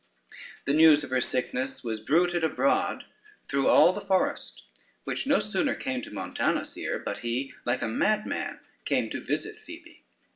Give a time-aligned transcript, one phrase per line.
[0.65, 3.05] The news of her sickness was bruited abroad
[3.47, 4.63] through all the forest,
[5.03, 9.59] which no sooner came to Montanus' ear, but he, like a madman, came to visit
[9.59, 10.01] Phoebe.